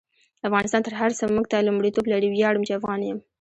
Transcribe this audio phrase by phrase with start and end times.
[0.47, 3.17] افغانستان تر هر سه مونږ ته لمړیتوب لري: ویاړم چی افغان يم